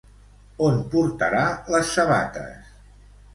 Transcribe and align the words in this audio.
On 0.67 0.79
portarà 0.93 1.43
les 1.75 1.93
sabates? 1.99 2.73